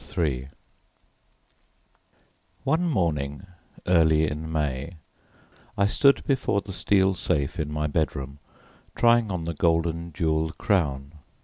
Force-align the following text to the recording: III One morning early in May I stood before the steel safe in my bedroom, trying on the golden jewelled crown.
III 0.17 0.47
One 2.63 2.87
morning 2.89 3.45
early 3.85 4.25
in 4.27 4.51
May 4.51 4.97
I 5.77 5.85
stood 5.85 6.23
before 6.23 6.59
the 6.59 6.73
steel 6.73 7.13
safe 7.13 7.59
in 7.59 7.71
my 7.71 7.85
bedroom, 7.85 8.39
trying 8.95 9.29
on 9.29 9.45
the 9.45 9.53
golden 9.53 10.11
jewelled 10.11 10.57
crown. 10.57 11.19